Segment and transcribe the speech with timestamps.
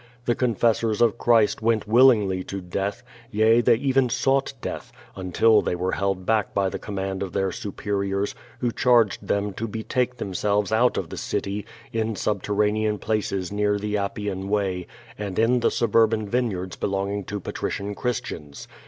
[0.25, 5.75] The confessors of Christ went willingly to death; yea, they even souglit death, until they
[5.75, 10.71] were held back by the command of their superiors, who charged them to betake themselves
[10.71, 14.87] out of the city, in sub terranean places near the Appian Way,
[15.19, 18.67] and in the suburban vineyards belonging to patrician Christians.